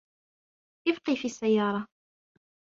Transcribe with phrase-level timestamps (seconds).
[0.87, 1.87] إبقى في السيارة